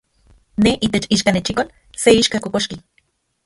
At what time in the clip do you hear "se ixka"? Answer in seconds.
2.05-2.45